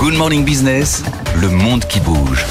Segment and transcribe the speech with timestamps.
[0.00, 1.02] Good Morning Business,
[1.42, 2.46] le monde qui bouge.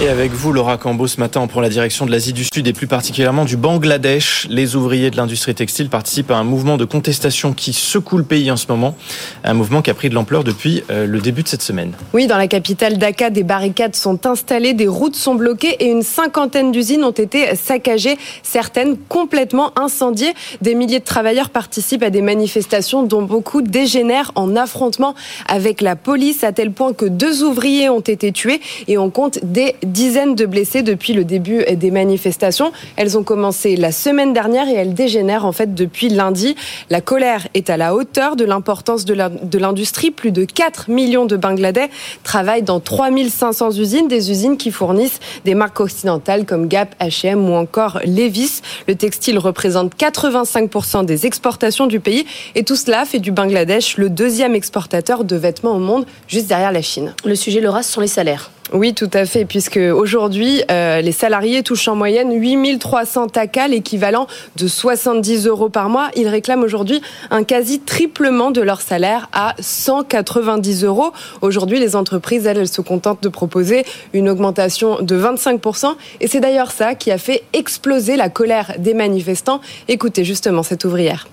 [0.00, 2.68] Et avec vous, Laura Cambo, ce matin, on prend la direction de l'Asie du Sud
[2.68, 4.46] et plus particulièrement du Bangladesh.
[4.48, 8.48] Les ouvriers de l'industrie textile participent à un mouvement de contestation qui secoue le pays
[8.52, 8.94] en ce moment.
[9.42, 11.94] Un mouvement qui a pris de l'ampleur depuis euh, le début de cette semaine.
[12.14, 16.04] Oui, dans la capitale Dhaka, des barricades sont installées, des routes sont bloquées et une
[16.04, 20.32] cinquantaine d'usines ont été saccagées, certaines complètement incendiées.
[20.60, 25.16] Des milliers de travailleurs participent à des manifestations dont beaucoup dégénèrent en affrontement
[25.48, 29.40] avec la police à tel point que deux ouvriers ont été tués et on compte
[29.42, 32.72] des dizaines de blessés depuis le début des manifestations.
[32.96, 36.54] Elles ont commencé la semaine dernière et elles dégénèrent en fait depuis lundi.
[36.90, 40.10] La colère est à la hauteur de l'importance de l'industrie.
[40.10, 41.90] Plus de 4 millions de Bangladais
[42.22, 47.54] travaillent dans 3500 usines, des usines qui fournissent des marques occidentales comme Gap, H&M ou
[47.54, 48.62] encore Levi's.
[48.86, 54.10] Le textile représente 85% des exportations du pays et tout cela fait du Bangladesh le
[54.10, 57.14] deuxième exportateur de vêtements au monde, juste derrière la Chine.
[57.24, 58.50] Le sujet, Laura, ce sont les salaires.
[58.74, 64.26] Oui, tout à fait, puisque aujourd'hui, euh, les salariés touchent en moyenne 8300 taka, l'équivalent
[64.56, 66.10] de 70 euros par mois.
[66.16, 71.12] Ils réclament aujourd'hui un quasi triplement de leur salaire à 190 euros.
[71.40, 75.94] Aujourd'hui, les entreprises, elles, elles se contentent de proposer une augmentation de 25%.
[76.20, 79.62] Et c'est d'ailleurs ça qui a fait exploser la colère des manifestants.
[79.88, 81.26] Écoutez justement cette ouvrière.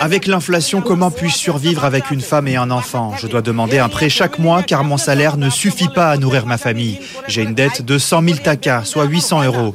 [0.00, 3.14] Avec l'inflation, comment puis-je survivre avec une femme et un enfant?
[3.18, 6.46] Je dois demander un prêt chaque mois car mon salaire ne suffit pas à nourrir
[6.46, 7.00] ma famille.
[7.26, 9.74] J'ai une dette de 100 000 takas, soit 800 euros.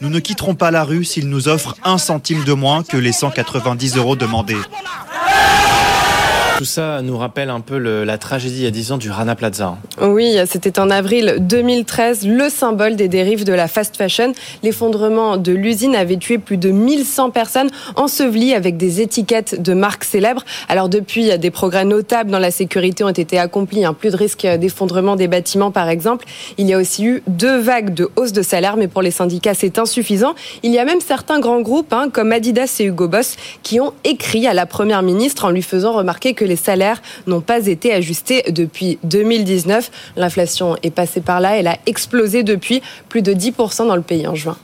[0.00, 3.12] Nous ne quitterons pas la rue s'ils nous offrent un centime de moins que les
[3.12, 4.58] 190 euros demandés.
[6.56, 9.34] Tout ça nous rappelle un peu la tragédie il y a 10 ans du Rana
[9.34, 9.76] Plaza.
[10.00, 14.32] Oui, c'était en avril 2013, le symbole des dérives de la fast fashion.
[14.62, 20.04] L'effondrement de l'usine avait tué plus de 1100 personnes ensevelies avec des étiquettes de marques
[20.04, 20.44] célèbres.
[20.68, 23.84] Alors depuis, des progrès notables dans la sécurité ont été accomplis.
[23.84, 23.92] Hein.
[23.92, 26.24] Plus de risques d'effondrement des bâtiments, par exemple.
[26.56, 29.54] Il y a aussi eu deux vagues de hausse de salaire, mais pour les syndicats,
[29.54, 30.36] c'est insuffisant.
[30.62, 33.92] Il y a même certains grands groupes, hein, comme Adidas et Hugo Boss, qui ont
[34.04, 37.92] écrit à la première ministre en lui faisant remarquer que les salaires n'ont pas été
[37.92, 39.90] ajustés depuis 2019.
[40.16, 44.26] L'inflation est passée par là, elle a explosé depuis plus de 10% dans le pays
[44.26, 44.56] en juin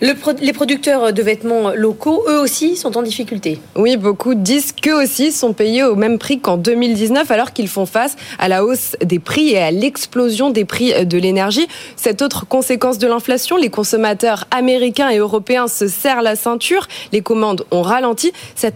[0.00, 3.60] les producteurs de vêtements locaux, eux aussi, sont en difficulté.
[3.76, 7.86] Oui, beaucoup disent qu'eux aussi sont payés au même prix qu'en 2019, alors qu'ils font
[7.86, 11.66] face à la hausse des prix et à l'explosion des prix de l'énergie.
[11.96, 16.88] Cette autre conséquence de l'inflation, les consommateurs américains et européens se serrent la ceinture.
[17.12, 18.32] Les commandes ont ralenti.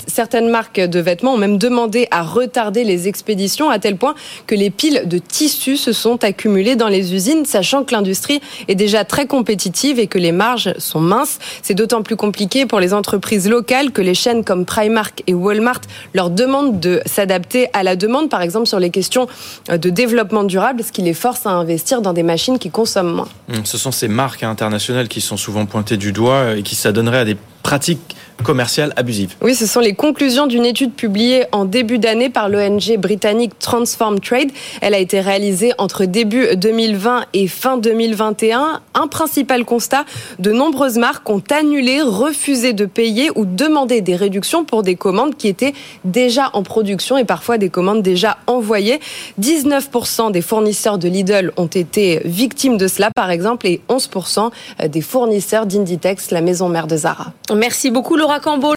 [0.07, 4.15] Certaines marques de vêtements ont même demandé à retarder les expéditions à tel point
[4.47, 8.75] que les piles de tissus se sont accumulées dans les usines, sachant que l'industrie est
[8.75, 11.39] déjà très compétitive et que les marges sont minces.
[11.63, 15.81] C'est d'autant plus compliqué pour les entreprises locales que les chaînes comme Primark et Walmart
[16.15, 19.27] leur demandent de s'adapter à la demande, par exemple sur les questions
[19.69, 23.29] de développement durable, ce qui les force à investir dans des machines qui consomment moins.
[23.53, 27.19] Hum, ce sont ces marques internationales qui sont souvent pointées du doigt et qui s'adonneraient
[27.19, 27.37] à des
[27.69, 29.35] pratiques commerciales abusives.
[29.43, 34.21] Oui, ce sont les conclusions d'une étude publiée en début d'année par l'ONG britannique Transform
[34.21, 34.51] Trade.
[34.81, 38.81] Elle a été réalisée entre début 2020 et fin 2021.
[38.95, 40.05] Un principal constat,
[40.39, 45.37] de nombreuses marques ont annulé, refusé de payer ou demandé des réductions pour des commandes
[45.37, 45.75] qui étaient
[46.05, 49.01] déjà en production et parfois des commandes déjà envoyées.
[49.41, 54.51] 19% des fournisseurs de Lidl ont été victimes de cela, par exemple, et 11%
[54.89, 57.33] des fournisseurs d'Inditex, la maison mère de Zara.
[57.59, 58.67] Merci beaucoup Laura Cambo.